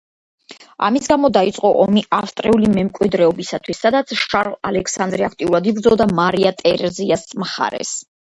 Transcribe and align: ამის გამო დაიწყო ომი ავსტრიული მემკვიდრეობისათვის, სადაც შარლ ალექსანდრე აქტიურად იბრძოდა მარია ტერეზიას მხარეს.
ამის 0.85 1.09
გამო 1.09 1.29
დაიწყო 1.35 1.69
ომი 1.83 2.01
ავსტრიული 2.19 2.71
მემკვიდრეობისათვის, 2.77 3.83
სადაც 3.85 4.15
შარლ 4.23 4.57
ალექსანდრე 4.71 5.29
აქტიურად 5.29 5.71
იბრძოდა 5.75 6.09
მარია 6.23 6.55
ტერეზიას 6.65 7.29
მხარეს. 7.45 7.95